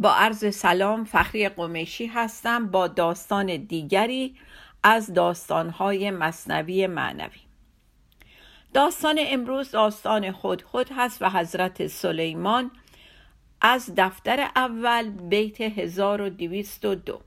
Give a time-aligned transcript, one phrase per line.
[0.00, 4.34] با عرض سلام فخری قمیشی هستم با داستان دیگری
[4.82, 7.40] از داستانهای مصنوی معنوی.
[8.74, 12.70] داستان امروز داستان خود خود هست و حضرت سلیمان
[13.60, 17.20] از دفتر اول بیت 1202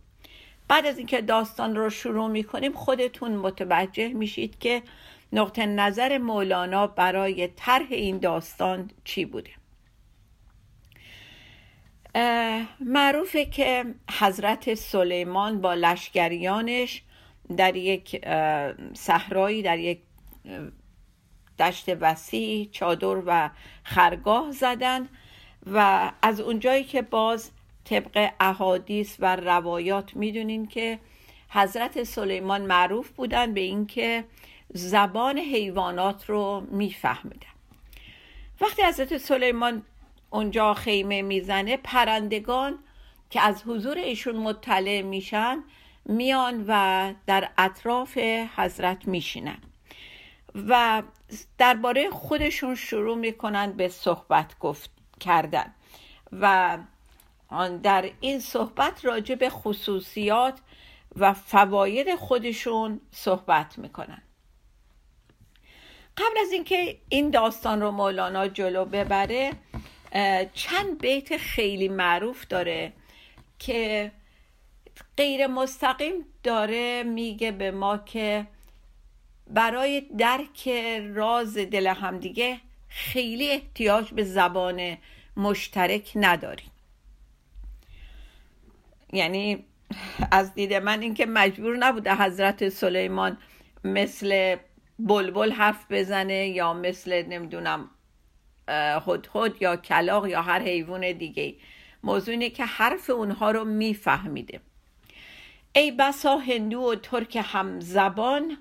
[0.67, 4.83] بعد از اینکه داستان رو شروع می‌کنیم خودتون متوجه میشید که
[5.33, 9.60] نقطه نظر مولانا برای طرح این داستان چی بوده.
[12.79, 13.85] معروفه که
[14.19, 17.01] حضرت سلیمان با لشکریانش
[17.57, 18.25] در یک
[18.93, 19.99] صحرایی در یک
[21.59, 23.49] دشت وسیع چادر و
[23.83, 25.09] خرگاه زدن
[25.73, 27.51] و از اونجایی که باز
[27.85, 30.99] طبق احادیث و روایات می‌دونین که
[31.49, 34.23] حضرت سلیمان معروف بودن به اینکه
[34.73, 37.47] زبان حیوانات رو میفهمیدن.
[38.61, 39.83] وقتی حضرت سلیمان
[40.33, 42.79] اونجا خیمه می‌زنه پرندگان
[43.29, 45.63] که از حضور ایشون مطلع میشن
[46.05, 48.17] میان و در اطراف
[48.55, 49.57] حضرت میشینن.
[50.55, 51.03] و
[51.57, 55.73] درباره خودشون شروع می‌کنن به صحبت گفت کردن.
[56.31, 56.77] و
[57.83, 60.59] در این صحبت راجع به خصوصیات
[61.15, 64.21] و فواید خودشون صحبت می‌کنن.
[66.17, 69.51] قبل از اینکه این داستان رو مولانا جلو ببره
[70.53, 72.93] چند بیت خیلی معروف داره
[73.59, 74.11] که
[75.17, 78.47] غیر مستقیم داره میگه به ما که
[79.47, 80.69] برای درک
[81.13, 84.97] راز دل همدیگه خیلی احتیاج به زبان
[85.37, 86.71] مشترک نداریم.
[89.13, 89.65] یعنی
[90.31, 93.37] از دید من اینکه مجبور نبوده حضرت سلیمان
[93.83, 94.55] مثل
[94.99, 97.89] بلبل حرف بزنه یا مثل نمی‌دونم
[99.07, 101.55] هدهد یا کلاق یا هر حیوان دیگه.
[102.03, 104.59] موضوع اینه که حرف اونها رو میفهمیده
[105.75, 108.57] ای بسا هندو و ترک همزبان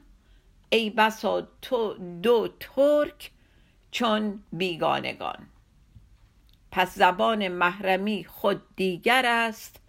[0.70, 3.30] ای بسا تو دو ترک
[3.90, 5.46] چون بیگانگان.
[6.72, 9.80] پس زبان محرمی خود دیگر است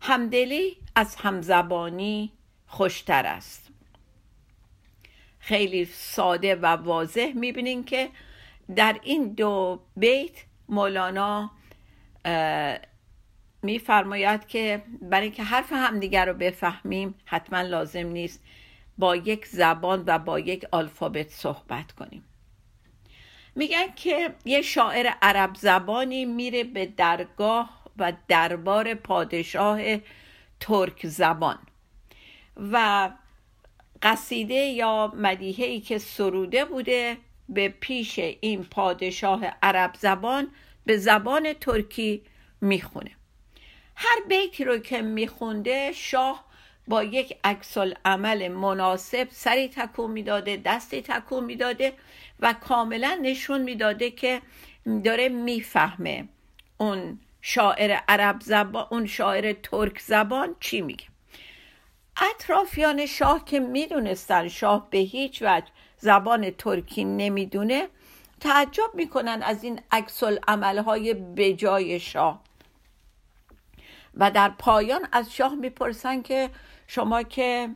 [0.00, 2.32] همدلی از همزبانی
[2.66, 3.68] خوشتر است.
[5.38, 8.10] خیلی ساده و واضح می‌بینین که
[8.76, 11.50] در این دو بیت مولانا
[13.62, 18.42] میفرماید که برای اینکه حرف همدیگر رو بفهمیم حتما لازم نیست
[18.98, 22.24] با یک زبان و با یک آلفابت صحبت کنیم.
[23.54, 29.80] میگن که یه شاعر عرب زبانی میره به درگاه و دربار پادشاه
[30.60, 31.58] ترک زبان
[32.56, 33.10] و
[34.02, 37.16] قصیده یا مدیحه ای که سروده بوده
[37.50, 40.48] به پیش این پادشاه عرب زبان
[40.86, 42.22] به زبان ترکی
[42.60, 43.10] می‌خونه.
[43.96, 46.44] هر بیتی رو که میخونده شاه
[46.88, 51.92] با یک عکسال عمل مناسب سری تکون می‌داده دستی تکون می‌داده
[52.40, 54.42] و کاملا نشون می‌داده که
[55.04, 56.28] داره می‌فهمه
[56.78, 61.04] اون شاعر عرب زبان اون شاعر ترک زبان چی میگه.
[62.30, 65.66] اطرافیان شاه که می‌دونستن شاه به هیچ وجه
[66.00, 67.88] زبان ترکی نمی‌دونه
[68.40, 70.22] تعجب می‌کنن از این عکس
[70.86, 72.42] های بجای شاه.
[74.14, 76.50] و در پایان از شاه می‌پرسن که
[76.86, 77.68] شما که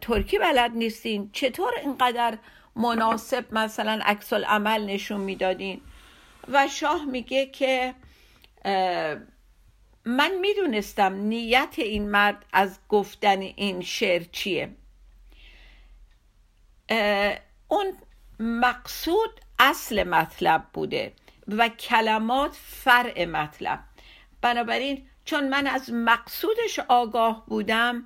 [0.00, 2.38] ترکی بلد نیستین چطور اینقدر
[2.76, 5.80] مناسب مثلا عکس عمل نشون می‌دادین؟
[6.48, 7.94] و شاه میگه که
[10.04, 14.70] من می‌دونستم نیت این مرد از گفتن این شعر چیه.
[17.68, 17.92] اون
[18.40, 21.12] مقصود اصل مطلب بوده
[21.48, 23.80] و کلمات فرع مطلب.
[24.40, 28.04] بنابراین چون من از مقصودش آگاه بودم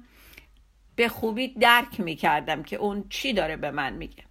[0.96, 4.24] به خوبی درک می کردم که اون چی داره به من میگه.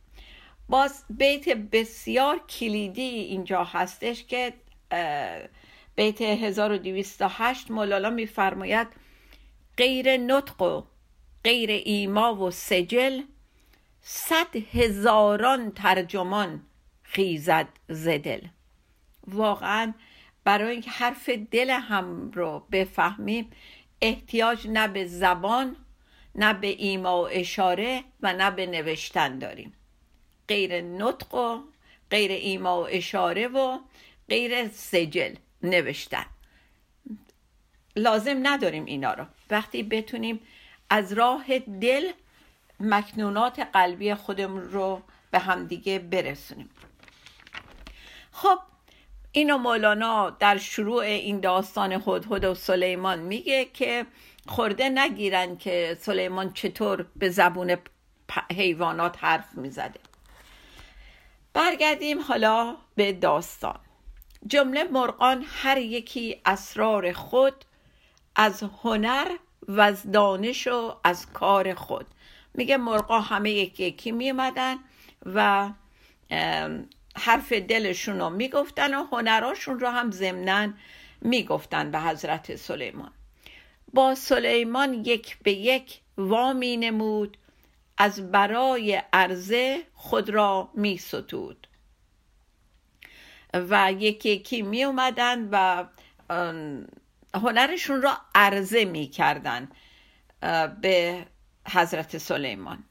[0.69, 4.53] باز بیت بسیار کلیدی اینجا هستش که
[5.95, 8.87] بیت 1208 مولانا میفرماید
[9.77, 10.83] غیر نطق و
[11.43, 13.21] غیر ایما و سجل
[14.01, 16.61] صد هزاران ترجمان
[17.03, 18.41] خیزد زدل
[19.27, 19.93] واقعا
[20.43, 23.51] برای اینکه حرف دل هم رو بفهمیم
[24.01, 25.75] احتیاج نه به زبان
[26.35, 29.73] نه به ایما و اشاره و نه به نوشتن داریم.
[30.47, 31.59] غیر نطق و
[32.11, 33.79] غیر ایما و اشاره و
[34.29, 36.25] غیر سجل نوشتن.
[37.95, 39.25] لازم نداریم اینا رو.
[39.49, 40.39] وقتی بتونیم
[40.89, 42.11] از راه دل
[42.79, 46.69] مکنونات قلبی خودمون رو به همدیگه برسونیم.
[48.31, 48.59] خب
[49.31, 54.05] اینو مولانا در شروع این داستان هدهد و سلیمان میگه که
[54.47, 57.77] خورده نگیرن که سلیمان چطور به زبون
[58.51, 59.99] حیوانات حرف می‌زده.
[61.53, 63.79] برگردیم حالا به داستان.
[64.47, 67.65] جمله مرغان هر یکی اسرار خود
[68.35, 69.27] از هنر
[69.67, 72.05] و از دانش و از کار خود.
[72.59, 74.75] میگه مرغا همه یکی یکی میمدن
[75.25, 75.69] و
[77.15, 80.73] حرف دلشون رو می‌گفتن و هنراشون رو هم ضمنا
[81.21, 83.11] می‌گفتن به حضرت سلیمان.
[83.93, 87.37] با سلیمان یک به یک وامی نمود
[87.97, 91.67] از برای عرضه خود را می ستود
[93.53, 95.85] و یکی یکی می اومدن و
[97.33, 99.69] هنرشون را عرضه می کردن
[100.81, 101.25] به
[101.67, 102.83] حضرت سلیمان.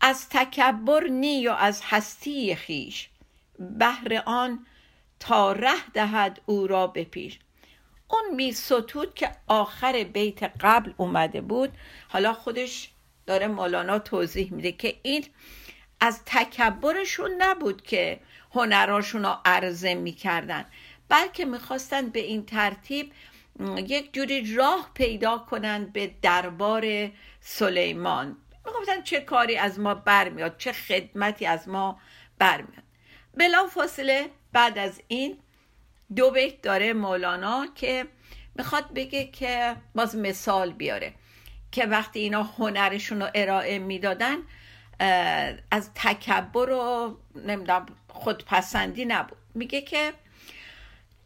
[0.00, 3.08] از تکبر نی و از هستی خیش
[3.58, 4.66] بهر آن
[5.20, 7.38] تا ره دهد او را به پیش.
[8.08, 11.72] اون می ستود که آخر بیت قبل اومده بود
[12.08, 12.90] حالا خودش
[13.26, 15.24] داره مولانا توضیح میده که این
[16.00, 18.20] از تکبرشون نبود که
[18.54, 20.64] هنراشون رو عرضه می‌کردن
[21.08, 23.12] بلکه می‌خواستن به این ترتیب
[23.76, 27.10] یک جوری راه پیدا کنند به دربار
[27.44, 28.36] سلیمان.
[28.66, 32.00] می‌گفتن چه کاری از ما برمیاد چه خدمتی از ما
[32.38, 32.82] برمیاد.
[33.34, 35.38] بلا فاصله بعد از این
[36.16, 38.06] دو بیت داره مولانا که
[38.54, 41.14] می‌خواد بگه که باز مثال بیاره
[41.72, 44.36] که وقتی اینا هنرشون رو ارائه می‌دادن
[45.70, 49.38] از تکبر و نمی‌دونم خودپسندی نبود.
[49.54, 50.12] میگه که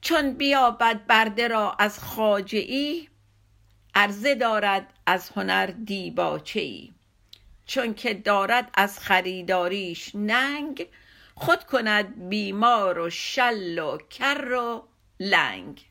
[0.00, 3.08] چون بیابد برده را از خاجه ای
[3.96, 6.93] عرضه دارد از هنر دیباچه ای.
[7.66, 10.87] چون که دارد از خریداریش ننگ
[11.34, 14.88] خود کند بیمار و شل و کر و
[15.20, 15.84] لنگ.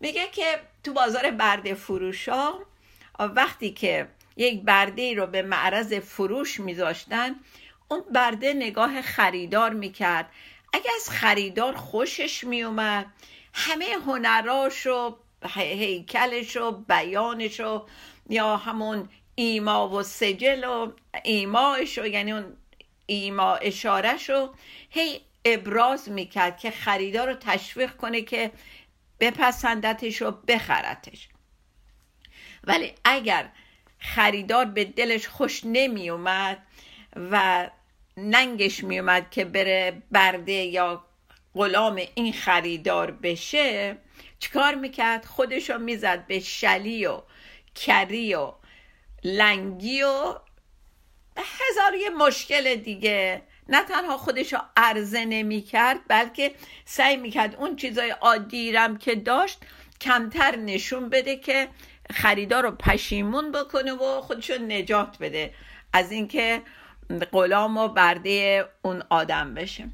[0.00, 2.52] میگه که تو بازار برده فروشا
[3.18, 7.34] وقتی که یک برده رو به معرض فروش میذاشتن
[7.88, 10.28] اون برده نگاه خریدار می‌کرد.
[10.72, 13.06] اگه از خریدار خوشش میومد
[13.54, 15.16] همه هنراش و
[15.48, 17.86] هیکلش و بیانش و
[18.28, 20.92] یا همون ایما و سجل و
[21.24, 22.56] ایماش و یعنی اون
[23.06, 24.54] ایما اشارش رو
[24.90, 28.50] هی ابراز می‌کرد که خریدار رو تشویق کنه که
[29.20, 31.28] بپسندتش و بخرتش.
[32.64, 33.48] ولی اگر
[33.98, 36.62] خریدار به دلش خوش نمی اومد
[37.16, 37.70] و
[38.16, 41.04] ننگش می اومد که بره برده یا
[41.54, 43.96] غلام این خریدار بشه
[44.38, 47.22] چیکار می‌کرد؟ خودشو می‌زد به شلی و
[47.74, 48.52] کری و
[49.24, 50.34] لنگی و
[51.36, 53.42] هزار یه مشکل دیگه.
[53.68, 56.54] نه تنها خودش رو عرضه نمی کرد بلکه
[56.84, 59.58] سعی می‌کرد اون چیزای عادیرم که داشت
[60.00, 61.68] کمتر نشون بده که
[62.12, 65.54] خریدار رو پشیمون بکنه و خودش رو نجات بده.
[65.92, 66.62] از اینکه
[67.32, 69.88] غلام و برده اون آدم بشه.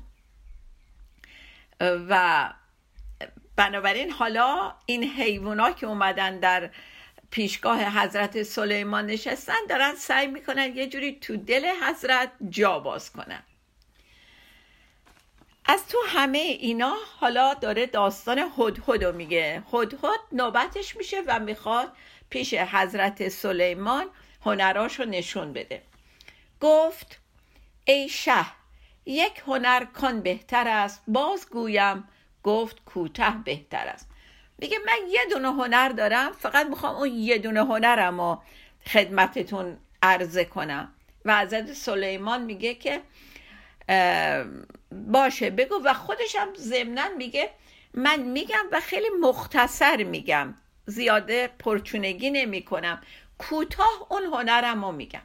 [1.80, 2.52] و
[3.56, 6.70] بنابراین حالا این حیوانا که اومدن در
[7.30, 13.42] پیشگاه حضرت سلیمان نشستن دارن سعی می‌کنن یه جوری تو دل حضرت جا باز کنن.
[15.64, 19.62] از تو همه اینا حالا داره داستان هدهد رو میگه.
[19.72, 21.92] هدهد نوبتش میشه و می‌خواد
[22.30, 24.06] پیش حضرت سلیمان
[24.44, 25.82] هنراش رو نشون بده.
[26.60, 27.20] گفت
[27.84, 28.60] ای شه
[29.07, 32.09] یک هنر کن بهتر است باز گویم
[32.42, 34.09] گفت کوته بهتر است.
[34.59, 38.42] میگه من یه دونه هنر دارم فقط می‌خوام اون یه دونه هنرم رو
[38.87, 40.92] خدمتتون عرضه کنم.
[41.25, 43.02] و حضرت سلیمان میگه که
[44.92, 45.75] باشه بگو.
[45.85, 47.50] و خودشم ضمنا میگه
[47.95, 50.54] من میگم و خیلی مختصر میگم
[50.87, 53.00] زیاده پرچونگی نمی کنم
[53.38, 55.23] کوتاه اون هنرم رو میگم.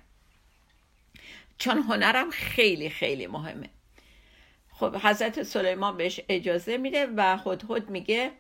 [1.58, 3.70] چون هنرم خیلی خیلی مهمه.
[4.72, 8.32] خب حضرت سلیمان بهش اجازه میده و هدهد میگه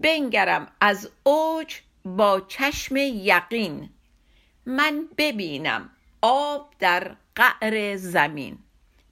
[0.00, 1.74] بنگرم از اوج
[2.04, 3.90] با چشم یقین
[4.66, 5.90] من ببینم
[6.22, 8.58] آب در قعر زمین.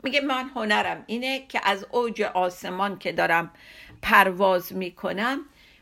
[0.03, 3.51] میگه من هنرم اینه که از اوج آسمان که دارم
[4.03, 5.41] پرواز می‌کنم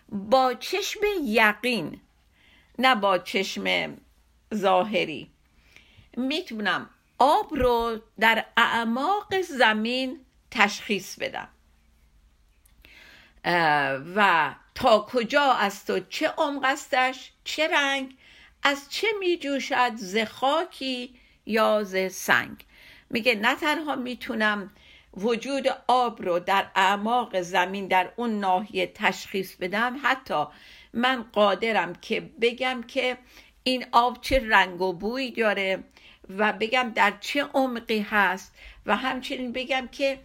[0.09, 2.01] با چشم یقین
[2.79, 3.97] نه با چشم
[4.55, 5.31] ظاهری.
[6.17, 11.49] می‌تونم آب رو در اعماق زمین تشخیص بدم.
[14.17, 18.17] و تا کجا است و چه عمق استش چه رنگ
[18.63, 21.15] از چه میجوشد ز خاکی
[21.47, 22.65] یا ز سنگ.
[23.11, 24.71] میگه نه تنها می‌تونم
[25.17, 30.45] وجود آب رو در اعماق زمین در اون ناحیه تشخیص بدم حتی
[30.93, 33.19] من قادرم که بگم که
[33.63, 35.85] این آب چه رنگ و بوی داره.
[36.29, 38.55] و بگم در چه عمقی هست
[38.87, 40.19] و همچنین بگم که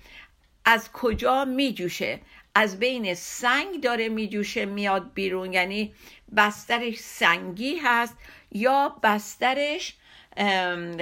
[0.66, 2.20] از کجا میجوشه.
[2.56, 5.54] از بین سنگ داره میجوشه میاد بیرون.
[5.54, 5.94] یعنی
[6.36, 8.18] بسترش سنگی هست
[8.52, 9.96] یا بسترش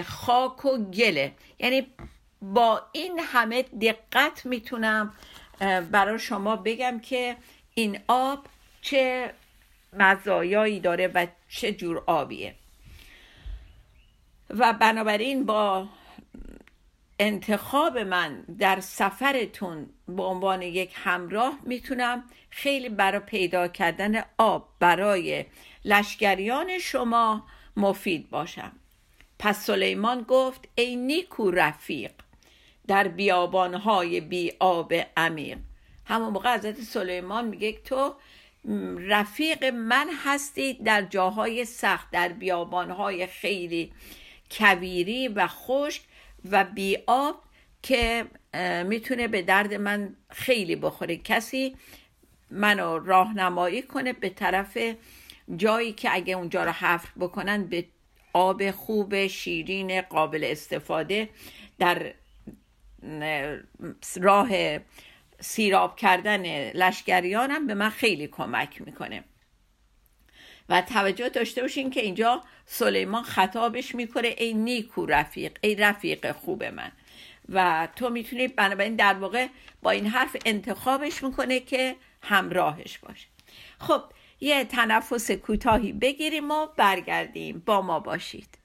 [0.05, 1.31] خاک و گله.
[1.59, 1.87] یعنی
[2.41, 5.13] با این همه دقت می‌تونم
[5.91, 7.35] برای شما بگم که
[7.73, 8.47] این آب
[8.81, 9.33] چه
[9.93, 12.55] مزایایی داره و چه جور آبیه.
[14.49, 15.87] و بنابراین با
[17.19, 25.45] انتخاب من در سفرتون به عنوان یک همراه می‌تونم خیلی برای پیدا کردن آب برای
[25.85, 27.43] لشکریان شما
[27.77, 28.71] مفید باشم.
[29.39, 32.11] پس سلیمان گفت ای نیکو رفیق
[32.87, 35.57] در بیابانهای بی آب عمیق.
[36.05, 38.15] همون موقع حضرت سلیمان میگه تو
[38.97, 43.91] رفیق من هستی در جاهای سخت در بیابانهای خیلی
[44.51, 46.01] کویری و خشک
[46.51, 47.43] و بی آب
[47.83, 48.25] که
[48.85, 51.17] می‌تونه به درد من خیلی بخوره.
[51.17, 51.75] کسی
[52.51, 54.77] منو راهنمایی کنه به طرف
[55.55, 57.85] جایی که اگه اونجا رو حفر بکنن به
[58.33, 61.29] آب خوب شیرین قابل استفاده
[61.79, 62.13] در
[64.21, 64.49] راه
[65.39, 69.23] سیراب کردن لشکریانم به من خیلی کمک می‌کنه.
[70.69, 76.63] و توجه داشته باشین که اینجا سلیمان خطابش می‌کنه ای نیکو رفیق ای رفیق خوب
[76.63, 76.91] من.
[77.49, 79.47] و تو می‌تونی بنابراین در واقع
[79.81, 83.27] با این حرف انتخابش می‌کنه که همراهش باشه
[83.79, 84.01] خب
[84.39, 87.63] یه تنفس کوتاهی بگیریم و برگردیم.
[87.65, 88.56] با ما باشید.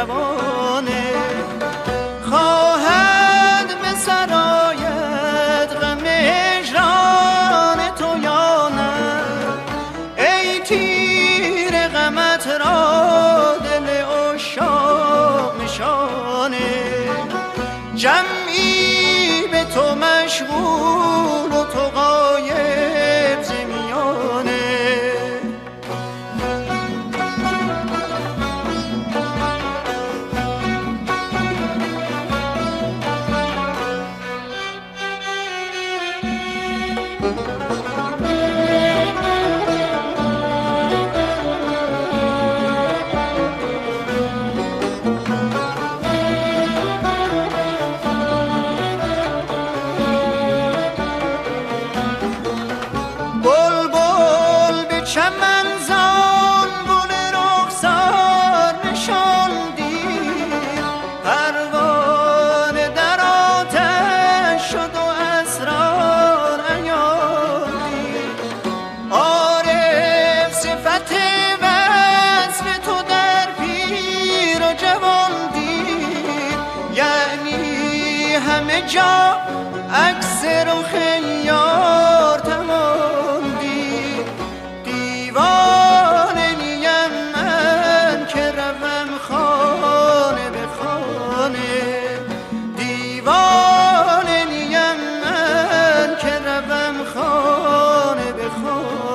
[0.00, 1.04] جوانه.
[2.30, 8.92] خواهد به سرایت غم اجران تو یا نه.
[10.16, 13.88] ای تیر غمت را دل
[14.34, 16.58] اشاق نشانه.
[17.94, 20.99] جمعی به تو مشغول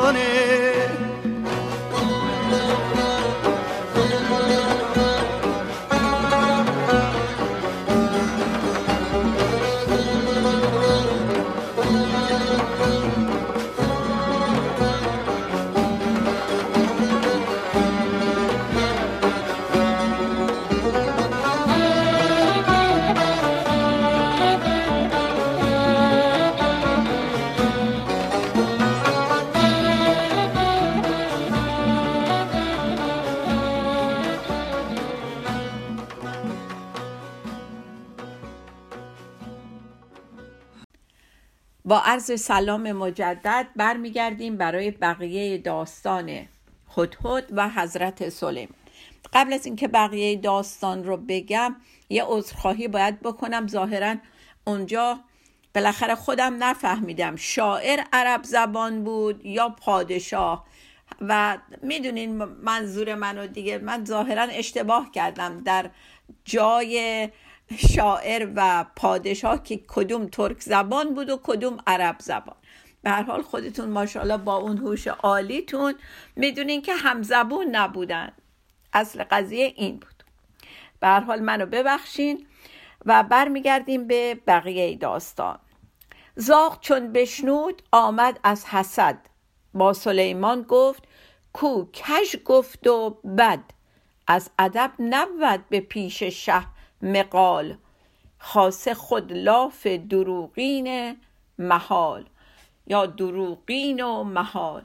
[0.06, 0.75] honey.
[42.16, 46.48] عرض سلام مجدد برمیگردیم برای بقیه داستان
[46.98, 48.76] هدهد و حضرت سلیمان.
[49.34, 51.76] قبل از اینکه بقیه داستان رو بگم
[52.10, 53.68] یه عذرخواهی باید بکنم.
[53.68, 54.16] ظاهرا
[54.66, 55.20] اونجا
[55.76, 60.66] بالاخره خودم نفهمیدم شاعر عرب زبان بود یا پادشاه.
[61.22, 65.64] و می‌دونین منظور منو دیگه من ظاهرا اشتباه کردم.
[65.64, 65.90] در
[66.46, 67.30] جای
[67.78, 72.56] شاعر و پادشاه که کدوم ترک زبان بود و کدوم عرب زبان.
[73.02, 75.96] به هر حال خودتون ماشاءالله با اون هوش عالیتون
[76.36, 78.32] می‌دونین که همزبون نبودن.
[78.94, 80.24] اصل قضیه این بود.
[81.00, 82.48] به هر حال منو ببخشین
[83.06, 85.60] و برمیگردیم به بقیه داستان.
[86.36, 89.18] زاغ چون بشنود آمد از حسد.
[89.74, 91.04] با سلیمان گفت
[91.54, 93.64] کو کش گفت و بد.
[94.28, 96.75] از ادب نبود به پیش شه.
[97.01, 97.77] مقال
[98.40, 101.18] خاصه خود لاف دروغین
[101.60, 102.25] محال
[102.88, 104.84] یا دروغین و محال.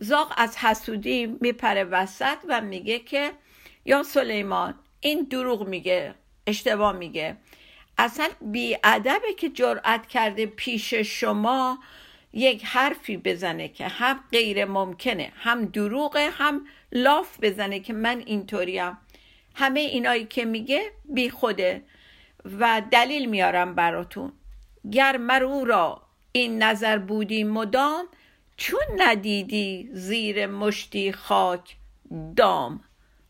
[0.00, 3.32] زاغ از حسودی میپره وسط و میگه که
[3.84, 6.14] یا سلیمان این دروغ میگه
[6.46, 7.36] اشتباه میگه.
[7.98, 11.78] اصلا بیادبه که جرأت کرده پیش شما
[12.32, 18.98] یک حرفی بزنه که هم غیر ممکنه هم دروغه هم لاف بزنه که من اینطوریم.
[19.54, 21.82] همه اینایی که میگه بی خوده
[22.58, 24.32] و دلیل میارم براتون.
[24.92, 28.06] گر مرو را این نظر بودی مدام
[28.56, 31.76] چون ندیدی زیر مشتی خاک
[32.36, 32.84] دام.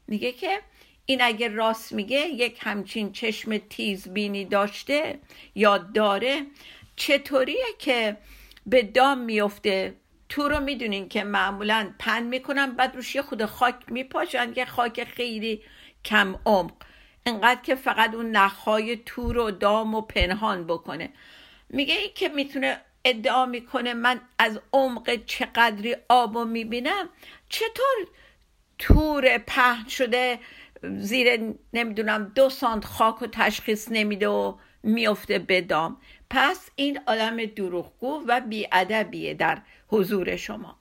[0.07, 0.61] میگه که
[1.07, 5.19] این اگه راست میگه یک همچین چشم تیز بینی داشته
[5.55, 6.43] یا داره
[6.97, 8.17] چطوریه که
[8.67, 9.95] به دام میفته؟
[10.29, 15.05] تو رو می‌دونین که معمولا پن می‌کنن بعد روش یه خود خاک میپاشن یه خاک
[15.05, 15.63] خیلی
[16.05, 16.73] کم عمق.
[17.27, 21.11] انقدر که فقط اون نخهای تور و دام و پنهان بکنه.
[21.69, 27.09] میگه این که می‌تونه ادعا می‌کنه من از عمق چقدری آب رو می‌بینم
[27.49, 28.07] چطور
[28.79, 30.39] تور پهن شده
[30.83, 36.01] زیر نمی‌دونم دو سانت خاک و تشخیص نمیده و میفته به دام.
[36.31, 40.79] پس این آدم دروغگو و بیادبیه در حضور شما.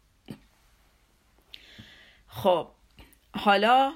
[2.28, 2.68] خب
[3.36, 3.94] حالا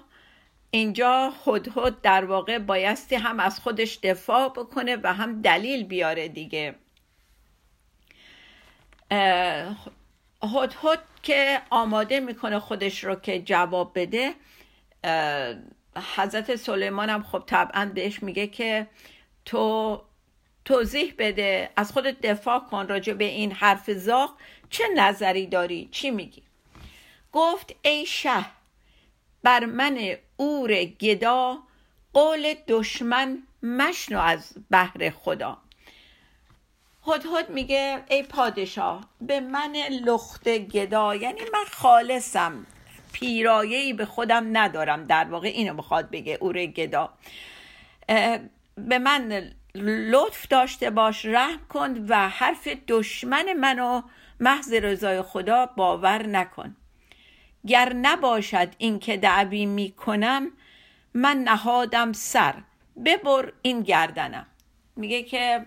[0.72, 6.76] اینجا هدهد در واقع بایستی هم از خودش دفاع بکنه و هم دلیل بیاره دیگه.
[10.44, 14.34] هدهد که آماده می‌کنه خودش رو که جواب بده
[16.16, 18.88] حضرت سلیمان هم خب طبعا بهش میگه که
[19.46, 20.02] تو
[20.66, 24.34] توضیح بده از خودت دفاع کن راجع به این حرف زاغ
[24.70, 26.44] چه نظری داری؟ چی میگی؟
[27.32, 28.46] گفت ای شه
[29.44, 31.58] بر من اور گدا
[32.14, 35.58] قول دشمن مشنو از بحر خدا.
[37.08, 42.66] هدهد میگه ای پادشاه به من لخت گدا یعنی من خالصم.
[43.12, 45.04] پیرایه‌ای به خودم ندارم.
[45.04, 47.14] در واقع اینو می‌خواد بگه اور گدا.
[48.76, 49.52] به من
[50.12, 54.02] لطف داشته باش رحم کن و حرف دشمن منو
[54.40, 56.76] محض رضای خدا باور نکن.
[57.68, 60.52] گر نباشد این که دعوی می‌کنم
[61.14, 62.54] من نهادم سر.
[63.06, 64.46] ببر این گردنم.
[64.96, 65.66] میگه که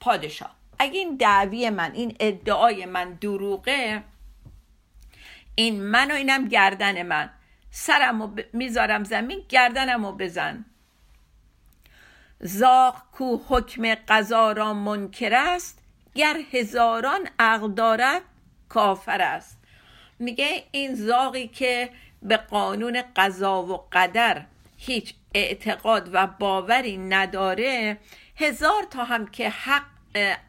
[0.00, 4.02] پادشاه اگه این دعوی من این ادعای من دروغه
[5.54, 7.30] این من و اینم گردن من.
[7.70, 10.64] سرم رو می‌ذارم زمین گردنم رو بزن.
[12.40, 15.78] زاغ کو حکم قضا را منکر است
[16.14, 18.22] گر هزاران عقل دارد
[18.68, 19.63] کافر است.
[20.18, 21.90] میگه این زاغی که
[22.22, 24.44] به قانون قضا و قدر
[24.76, 27.98] هیچ اعتقاد و باوری نداره
[28.36, 29.82] هزار تا هم که حق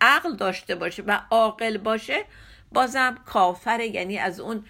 [0.01, 2.25] عقل داشته باشه و عاقل باشه
[2.71, 3.87] بازم کافره.
[3.87, 4.65] یعنی از اون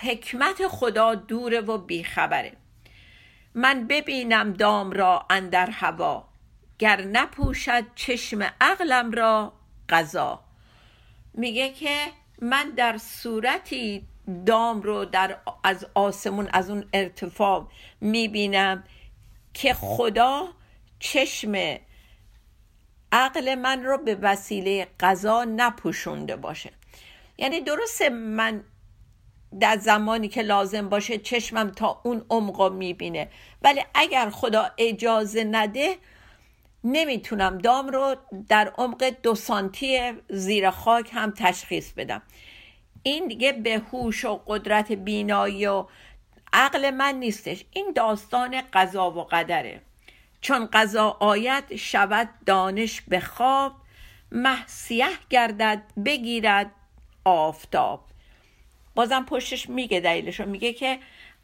[0.00, 2.52] حکمت خدا دوره و بیخبره.
[3.54, 6.28] من ببینم دام را اندر هوا
[6.78, 9.52] گر نپوشد چشم عقلم را
[9.88, 10.44] قضا.
[11.34, 11.96] میگه که
[12.42, 14.06] من در صورتی
[14.46, 17.68] دام رو در از آسمون از اون ارتفاع
[18.00, 18.84] می‌بینم
[19.54, 20.48] که خدا
[20.98, 21.78] چشم
[23.12, 26.70] عقل من رو به وسیله قضا نپوشونده باشه.
[27.38, 28.64] یعنی درسته من
[29.60, 33.28] در زمانی که لازم باشه چشمم تا اون عمق می‌بینه
[33.62, 35.96] ولی اگر خدا اجازه نده
[36.88, 38.16] نمی‌تونم دام رو
[38.48, 42.22] در عمق دو سانتی زیر خاک هم تشخیص بدم.
[43.02, 45.86] این دیگه به هوش و قدرت بینایی و
[46.52, 47.64] عقل من نیستش.
[47.72, 49.80] این داستان قضا و قدره.
[50.40, 53.72] چون قضا آید شود دانش به خواب
[54.32, 56.70] محسیه گردد بگیرد
[57.24, 58.04] آفتاب.
[58.94, 60.98] بازم پشتش میگه دلیلش میگه که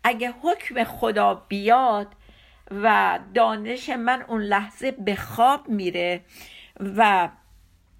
[0.04, 2.06] اگه حکم خدا بیاد
[2.82, 6.20] و دانش من اون لحظه به خواب میره
[6.80, 7.28] و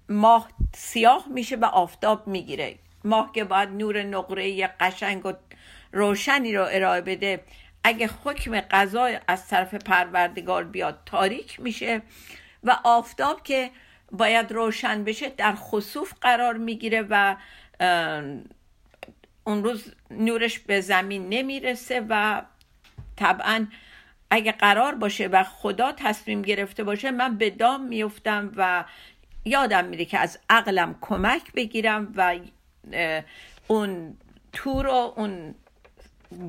[0.09, 2.75] ماه سیاه میشه و آفتاب می‌گیره.
[3.03, 5.33] ماه که باید نور نقره قشنگ و
[5.91, 7.43] روشنی رو ارائه بده.
[7.83, 12.01] اگه حکم قضا از طرف پروردگار بیاد تاریک میشه
[12.63, 13.69] و آفتاب که
[14.11, 17.35] باید روشن بشه در خصوف قرار می‌گیره و
[19.43, 22.41] اون روز نورش به زمین نمی‌رسه و
[23.15, 23.67] طبعا
[24.33, 28.85] اگه قرار باشه و خدا تصمیم گرفته باشه من به دام میفتم و
[29.45, 32.39] یادم میره که از عقلم کمک بگیرم و
[33.67, 34.17] اون
[34.53, 35.55] تو رو اون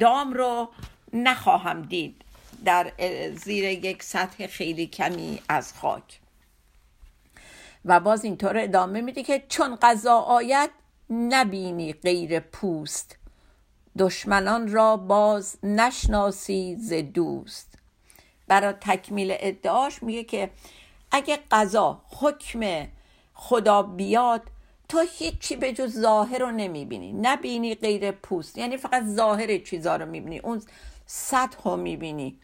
[0.01, 0.69] دام رو
[1.13, 2.25] نخواهم دید
[2.65, 2.93] در
[3.35, 6.21] زیر یک سطح خیلی کمی از خاک.
[7.85, 10.71] و باز اینطور ادامه میده که چون قضا آید
[11.11, 13.19] نبینی غیر پوست.
[13.99, 17.74] دشمنان را باز نشناسی ز دوست.
[18.61, 20.51] برای تکمیل ادعاش میگه که
[21.11, 22.87] اگه قضا حکم
[23.35, 24.43] خدا بیاد
[24.89, 27.13] تو هیچی به جز ظاهر رو نمی‌بینی.
[27.13, 28.59] نبینی غیر پوست.
[28.59, 30.39] یعنی فقط ظاهر چیزا رو می‌بینی.
[30.39, 30.63] اون
[31.07, 32.39] سطح رو می‌بینی.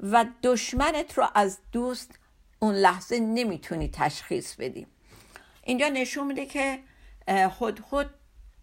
[0.00, 2.18] و دشمنت رو از دوست
[2.58, 4.86] اون لحظه نمی‌تونی تشخیص بدی.
[5.62, 6.78] اینجا نشون میده که
[7.90, 8.10] خود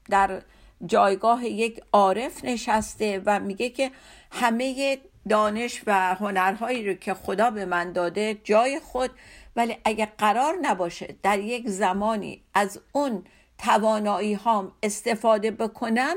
[0.09, 0.41] در
[0.85, 3.91] جایگاه یک عارف نشسته و میگه که
[4.31, 4.97] همه
[5.29, 9.11] دانش و هنرهایی رو که خدا به من داده جای خود.
[9.55, 13.23] ولی اگه قرار نباشه در یک زمانی از اون
[13.57, 16.15] توانایی هام استفاده بکنم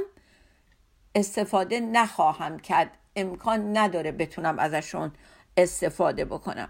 [1.15, 2.91] استفاده نخواهم کرد.
[3.17, 5.13] امکان نداره بتونم ازشون
[5.57, 6.69] استفاده بکنم.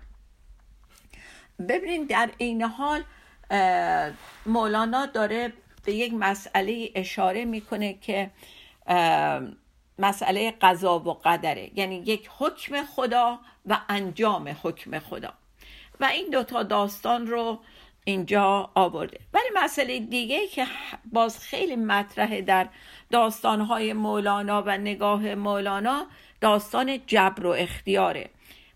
[1.68, 3.04] ببینید در این حال
[4.46, 5.52] مولانا داره
[5.84, 8.30] به یک مسئله اشاره می‌کنه که
[9.98, 11.70] مسئله قضا و قدره.
[11.74, 15.32] یعنی یک حکم خدا و انجام حکم خدا.
[16.00, 17.60] و این دوتا داستان رو
[18.04, 19.20] اینجا آورده.
[19.34, 20.66] ولی مسئله دیگه که
[21.12, 22.68] باز خیلی مطرحه در
[23.10, 26.06] داستانهای مولانا و نگاه مولانا
[26.40, 28.30] داستان جبر و اختیاره.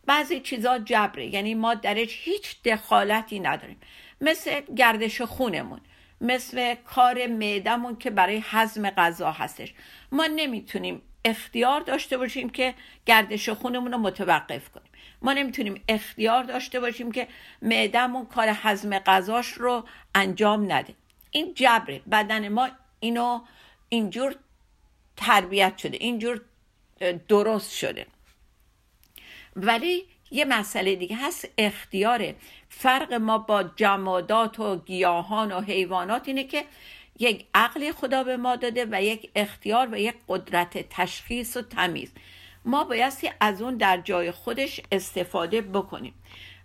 [0.06, 1.26] بعضی چیزا جبره.
[1.26, 3.80] یعنی ما درش هیچ دخالتی نداریم.
[4.20, 5.80] مثل گردش خونمون.
[6.20, 9.74] مثل کار معدمون که برای هضم غذا هستش.
[10.12, 12.74] ما نمی‌تونیم اختیار داشته باشیم که
[13.06, 14.88] گردش خونمون رو متوقف کنیم.
[15.22, 17.28] ما نمی‌تونیم اختیار داشته باشیم که
[17.62, 20.94] معدمون کار هضم غذاش رو انجام نده.
[21.30, 22.00] این جبره.
[22.10, 22.68] بدن ما
[23.00, 23.40] اینو
[23.88, 24.36] اینجور
[25.16, 26.40] تربیت شده اینجور
[27.28, 28.06] درست شده.
[29.56, 32.34] ولی یه مسئله دیگه هست اختیاره.
[32.68, 36.64] فرق ما با جمادات و گیاهان و حیوانات اینه که
[37.18, 42.12] یک عقل خدا به ما داده و یک اختیار و یک قدرت تشخیص و تمیز.
[42.64, 46.14] ما بایستی از اون در جای خودش استفاده بکنیم.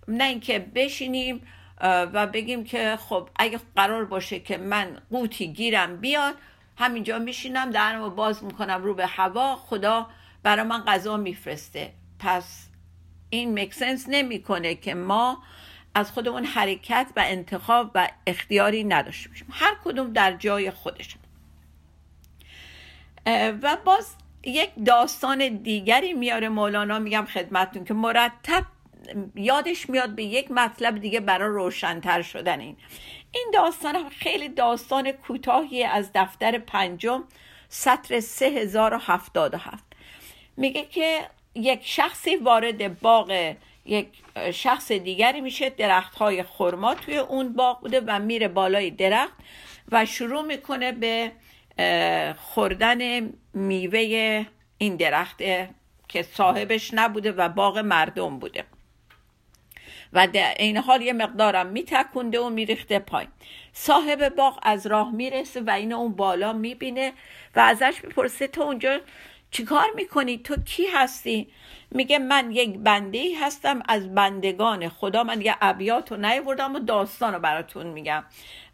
[0.07, 1.47] نه اینکه بشینیم
[1.81, 6.35] و بگیم که خب اگه قرار باشه که من قوتی گیرم بیاد
[6.77, 10.07] همینجا میشینم درمو باز می‌کنم رو به هوا خدا
[10.43, 11.93] برای من غذا میفرسته.
[12.19, 12.67] پس
[13.29, 15.43] این مکسنس نمی‌کنه که ما
[15.95, 19.47] از خودمون حرکت و انتخاب و اختیاری نداشته باشیم.
[19.51, 21.15] هر کدوم در جای خودش
[23.61, 28.65] و باز یک داستان دیگری میاره مولانا میگم خدمتتون که مرتب
[29.35, 32.77] یادش میاد به یک مطلب دیگه برای روشنتر شدن این.
[33.31, 37.23] این داستان خیلی داستان کوتاهی از دفتر پنجم
[37.69, 39.83] سطر 3077
[40.57, 44.07] میگه که یک شخصی وارد باغ یک
[44.53, 49.33] شخص دیگری میشه درخت های خرما توی اون باغ بوده و میره بالای درخت
[49.91, 51.31] و شروع می‌کنه به
[52.37, 54.45] خوردن میوه
[54.77, 55.37] این درخت
[56.07, 58.63] که صاحبش نبوده و باغ مردم بوده.
[60.13, 63.29] و در این حال یه مقدارم میتکونده و میریخته پایین.
[63.73, 67.13] صاحب باغ از راه می‌رسه و اینو اون بالا می‌بینه
[67.55, 68.99] و ازش می‌پرسه تو اونجا
[69.53, 71.47] چیکار می‌کنی؟ تو کی هستی؟
[71.91, 75.23] میگه من یک بنده هستم از بندگان خدا.
[75.23, 78.23] من یه ابیات رو نیوردم و داستان رو براتون میگم.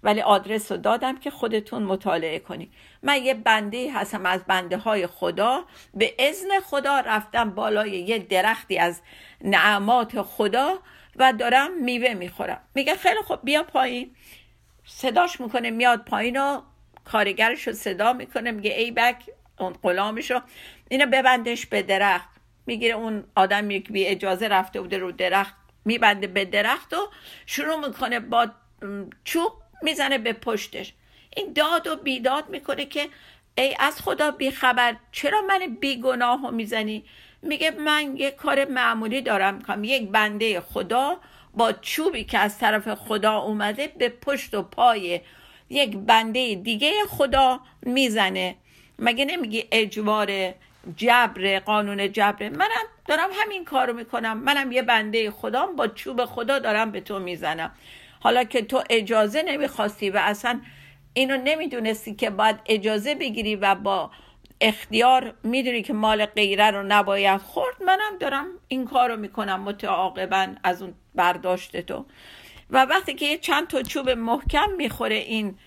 [0.04, 2.72] ولی آدرس رو دادم که خودتون مطالعه کنی
[3.04, 5.66] من یه بنده هستم از بنده های خدا.
[5.94, 9.02] به ازن خدا رفتم بالای یه درختی از
[9.42, 10.80] نعمات خدا
[11.16, 12.62] و دارم میوه می‌خورم.
[12.76, 14.16] میگه خیلی خب بیا پایین.
[14.86, 16.62] صداش می‌کنه میاد پایین و
[17.06, 18.52] کارگرش رو صدا می‌کنه.
[18.52, 19.24] میگه ای بک
[19.60, 20.42] اون غلامش رو
[20.90, 22.30] اینو ببندش به درخت.
[22.66, 25.56] می‌گیره اون آدم یک بی اجازه رفته بوده رو درخت.
[25.86, 27.10] میبنده به درخت و
[27.46, 28.48] شروع می‌کنه با
[29.24, 30.94] چوب می‌زنه به پشتش.
[31.36, 33.08] این داد و بیداد می‌کنه که
[33.58, 37.04] ای از خدا بیخبر چرا من بیگناه رو می‌زنی؟
[37.42, 39.56] میگه من یه کار معمولی دارم.
[39.56, 41.18] می‌کنم یک بنده خدا
[41.54, 45.22] با چوبی که از طرف خدا اومده به پشت و پای
[45.70, 48.56] یک بنده دیگه خدا می‌زنه.
[49.00, 50.54] مگه نمیگی اجوار
[50.98, 54.38] جبر قانون جبر؟ منم دارم همین کارو می‌کنم.
[54.38, 57.72] منم یه بنده خدام با چوب خدا دارم به تو می‌زنم.
[58.20, 60.62] حالا که تو اجازه نمی‌خواستی و اصلا
[61.14, 64.12] اینو نمی‌دونستی که باید اجازه بگیری و با
[64.62, 70.48] اختیار می‌دونی که مال غیره رو نباید خورد منم دارم این کار رو می‌کنم متعاقبا
[70.64, 72.06] از اون برداشت تو.
[72.70, 75.58] و وقتی که یه چند تا چوب محکم می‌خوره این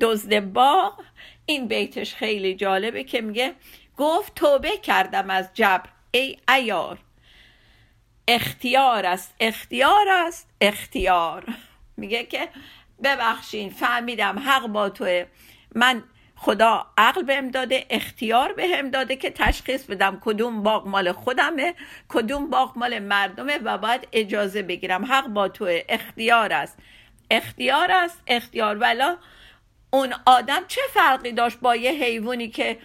[0.00, 1.00] دزد باغ
[1.46, 3.54] این بیتش خیلی جالبه که میگه
[3.96, 6.98] گفت توبه کردم از جبر ای ایار
[8.28, 11.44] اختیار است اختیار است اختیار.
[11.96, 12.48] میگه که
[13.04, 15.26] ببخشین فهمیدم حق با توه.
[15.74, 16.02] من
[16.36, 21.74] خدا عقل بهم داده اختیار بهم داده که تشخیص بدم کدوم باغ مال خودمه
[22.08, 25.04] کدوم باغ مال مردمه و باید اجازه بگیرم.
[25.04, 26.78] حق با توه اختیار است.
[27.30, 28.78] اختیار است اختیار.
[28.78, 29.16] ولا
[29.90, 32.78] اون آدم چه فرقی داشت با یه حیوانی که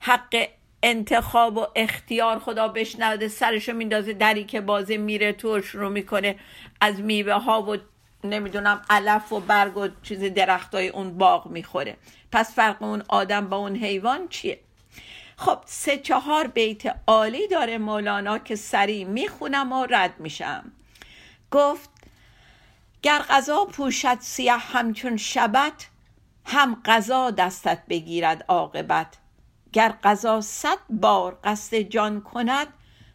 [0.00, 0.48] حق
[0.82, 6.36] انتخاب و اختیار خدا بشنده سرشو میندازه دری که بازه میره تو رو می‌کنه
[6.80, 7.76] از میوه ها و
[8.24, 11.96] نمی‌دونم علف و برگ و چیز درختای اون باغ می‌خوره.
[12.32, 14.60] پس فرق اون آدم با اون حیوان چیه؟
[15.36, 20.72] خب سه چهار بیت عالی داره مولانا که سریع می‌خونم و رد میشم.
[21.50, 21.90] گفت
[23.02, 25.88] گر غذا پوشد سیاه همچون شبت
[26.50, 29.16] هم غذا دستت بگیرد عاقبت.
[29.72, 32.66] گر غذا صد بار قصد جان کند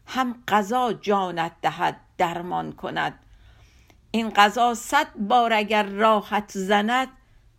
[0.07, 3.19] هم غذا جانت دهد درمان کند.
[4.11, 7.07] این غذا صد بار اگر راحت زند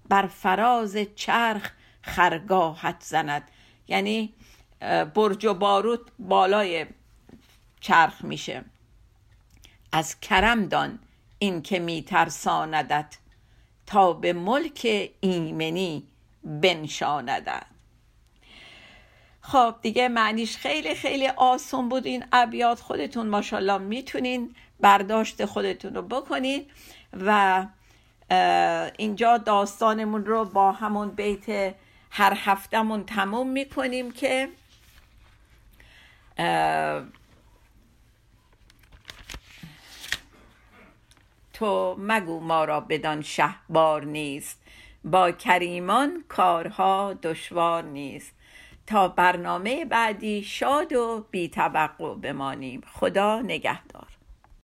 [0.08, 3.50] بر فراز چرخ خرگاهت زند.
[3.88, 4.34] یعنی
[5.14, 6.86] برج و باروت بالای
[7.80, 8.64] چرخ میشه.
[9.92, 10.98] از کرم دان
[11.38, 13.18] این که میترساندت.
[13.86, 16.02] تا به ملک ایمنی
[16.44, 17.62] بنشاندت
[19.40, 22.80] خب دیگه معنیش خیلی خیلی آسون بود این ابیات.
[22.80, 26.66] خودتون ماشاءالله می‌تونین برداشت خودتون رو بکنین
[27.12, 27.66] و
[28.98, 31.74] اینجا داستانمون رو با همون بیت
[32.10, 34.48] هر هفتهمون تموم می‌کنیم که
[41.54, 44.62] تو مگو ما را بدان شهبار نیست.
[45.04, 48.34] با کریمان کارها دشوار نیست.
[48.86, 51.50] تا برنامه بعدی شاد و بی
[52.22, 52.80] بمانیم.
[52.92, 54.13] خدا نگهدار.